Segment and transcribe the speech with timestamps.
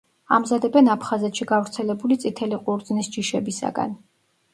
[0.35, 3.95] ამზადებენ აფხაზეთში გავრცელებული წითელი ყურძნის ჯიშებისაგან.